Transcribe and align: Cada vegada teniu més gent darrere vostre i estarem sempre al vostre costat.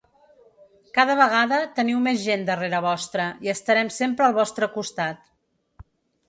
Cada 0.97 1.17
vegada 1.19 1.59
teniu 1.79 1.99
més 2.07 2.17
gent 2.29 2.45
darrere 2.47 2.79
vostre 2.87 3.27
i 3.49 3.53
estarem 3.55 3.93
sempre 3.99 4.27
al 4.29 4.35
vostre 4.41 4.71
costat. 4.79 5.31